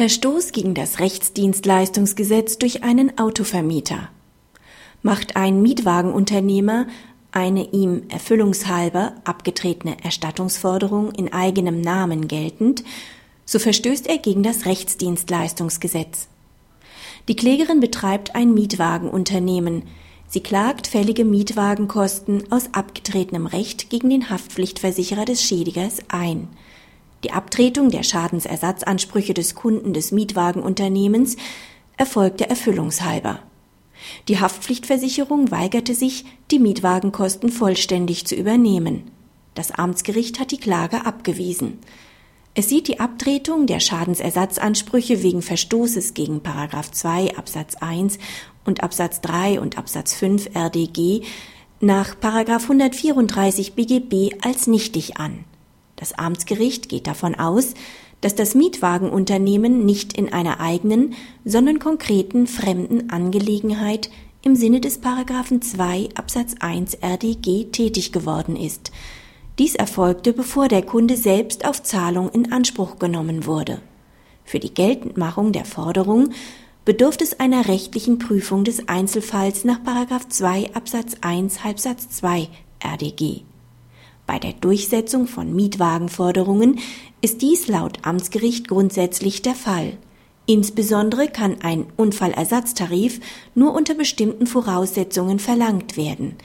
[0.00, 4.08] Verstoß gegen das Rechtsdienstleistungsgesetz durch einen Autovermieter.
[5.02, 6.86] Macht ein Mietwagenunternehmer
[7.32, 12.82] eine ihm erfüllungshalber abgetretene Erstattungsforderung in eigenem Namen geltend,
[13.44, 16.28] so verstößt er gegen das Rechtsdienstleistungsgesetz.
[17.28, 19.82] Die Klägerin betreibt ein Mietwagenunternehmen.
[20.28, 26.48] Sie klagt fällige Mietwagenkosten aus abgetretenem Recht gegen den Haftpflichtversicherer des Schädigers ein.
[27.24, 31.36] Die Abtretung der Schadensersatzansprüche des Kunden des Mietwagenunternehmens
[31.96, 33.40] erfolgte erfüllungshalber.
[34.28, 39.10] Die Haftpflichtversicherung weigerte sich, die Mietwagenkosten vollständig zu übernehmen.
[39.54, 41.78] Das Amtsgericht hat die Klage abgewiesen.
[42.54, 48.18] Es sieht die Abtretung der Schadensersatzansprüche wegen Verstoßes gegen 2 Absatz 1
[48.64, 51.22] und Absatz 3 und Absatz 5 RDG
[51.80, 55.44] nach 134 BGB als nichtig an.
[56.00, 57.74] Das Amtsgericht geht davon aus,
[58.22, 61.14] dass das Mietwagenunternehmen nicht in einer eigenen,
[61.44, 64.10] sondern konkreten fremden Angelegenheit
[64.42, 68.90] im Sinne des Paragraphen 2 Absatz 1 RDG tätig geworden ist.
[69.58, 73.82] Dies erfolgte, bevor der Kunde selbst auf Zahlung in Anspruch genommen wurde.
[74.44, 76.30] Für die Geltendmachung der Forderung
[76.86, 82.48] bedurft es einer rechtlichen Prüfung des Einzelfalls nach Paragraph 2 Absatz 1 Halbsatz 2
[82.82, 83.42] RDG.
[84.30, 86.78] Bei der Durchsetzung von Mietwagenforderungen
[87.20, 89.94] ist dies laut Amtsgericht grundsätzlich der Fall.
[90.46, 93.18] Insbesondere kann ein Unfallersatztarif
[93.56, 96.36] nur unter bestimmten Voraussetzungen verlangt werden.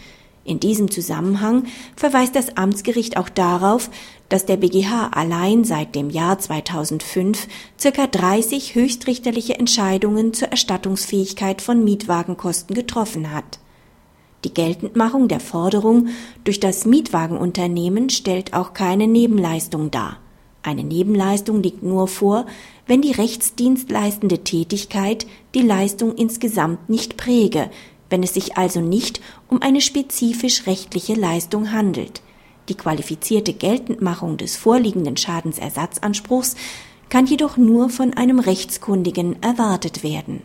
[0.46, 3.92] In diesem Zusammenhang verweist das Amtsgericht auch darauf,
[4.30, 7.48] dass der BGH allein seit dem Jahr 2005
[7.80, 13.60] circa 30 höchstrichterliche Entscheidungen zur Erstattungsfähigkeit von Mietwagenkosten getroffen hat.
[14.46, 16.10] Die Geltendmachung der Forderung
[16.44, 20.20] durch das Mietwagenunternehmen stellt auch keine Nebenleistung dar.
[20.62, 22.46] Eine Nebenleistung liegt nur vor,
[22.86, 27.72] wenn die rechtsdienstleistende Tätigkeit die Leistung insgesamt nicht präge,
[28.12, 32.22] wenn es sich also nicht um eine spezifisch rechtliche Leistung handelt.
[32.70, 36.56] Die qualifizierte Geltendmachung des vorliegenden Schadensersatzanspruchs
[37.10, 40.44] kann jedoch nur von einem Rechtskundigen erwartet werden.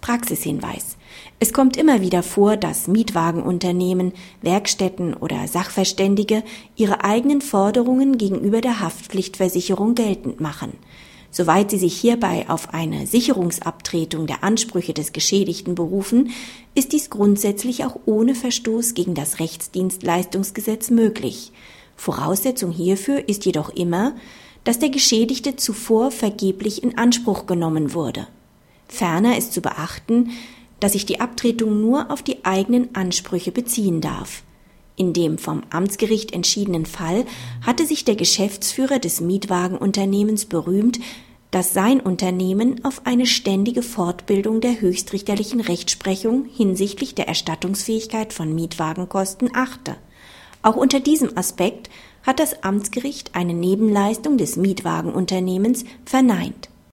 [0.00, 0.97] Praxishinweis.
[1.40, 4.12] Es kommt immer wieder vor, dass Mietwagenunternehmen,
[4.42, 6.42] Werkstätten oder Sachverständige
[6.76, 10.72] ihre eigenen Forderungen gegenüber der Haftpflichtversicherung geltend machen.
[11.30, 16.30] Soweit sie sich hierbei auf eine Sicherungsabtretung der Ansprüche des Geschädigten berufen,
[16.74, 21.52] ist dies grundsätzlich auch ohne Verstoß gegen das Rechtsdienstleistungsgesetz möglich.
[21.96, 24.16] Voraussetzung hierfür ist jedoch immer,
[24.64, 28.26] dass der Geschädigte zuvor vergeblich in Anspruch genommen wurde.
[28.88, 30.30] Ferner ist zu beachten,
[30.80, 34.42] dass sich die Abtretung nur auf die eigenen Ansprüche beziehen darf.
[34.96, 37.24] In dem vom Amtsgericht entschiedenen Fall
[37.64, 40.98] hatte sich der Geschäftsführer des Mietwagenunternehmens berühmt,
[41.50, 49.50] dass sein Unternehmen auf eine ständige Fortbildung der höchstrichterlichen Rechtsprechung hinsichtlich der Erstattungsfähigkeit von Mietwagenkosten
[49.54, 49.96] achte.
[50.62, 51.88] Auch unter diesem Aspekt
[52.24, 56.68] hat das Amtsgericht eine Nebenleistung des Mietwagenunternehmens verneint.